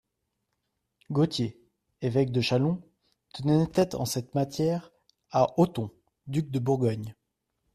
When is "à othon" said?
5.29-5.91